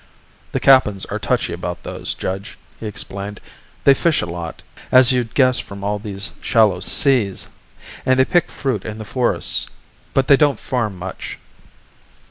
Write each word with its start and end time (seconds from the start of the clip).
"The 0.51 0.59
Kappans 0.59 1.05
are 1.11 1.19
touchy 1.19 1.53
about 1.53 1.83
those, 1.83 2.15
Judge," 2.15 2.57
he 2.79 2.87
explained, 2.87 3.39
"They 3.83 3.93
fish 3.93 4.23
a 4.23 4.25
lot, 4.25 4.63
as 4.91 5.11
you'd 5.11 5.35
guess 5.35 5.59
from 5.59 5.83
all 5.83 5.99
these 5.99 6.31
shallow 6.41 6.79
seas, 6.79 7.47
and 8.03 8.17
they 8.19 8.25
pick 8.25 8.49
fruit 8.49 8.83
in 8.83 8.97
the 8.97 9.05
forests; 9.05 9.67
but 10.15 10.25
they 10.25 10.37
don't 10.37 10.59
farm 10.59 10.97
much." 10.97 11.37